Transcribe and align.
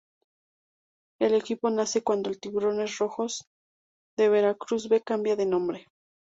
El 1.19 1.35
equipo 1.35 1.69
nace 1.69 2.01
cuando 2.03 2.31
el 2.31 2.39
Tiburones 2.39 2.97
Rojos 2.97 3.45
de 4.17 4.29
Veracruz 4.29 4.89
B 4.89 5.01
cambia 5.03 5.35
de 5.35 5.45
nombre. 5.45 5.85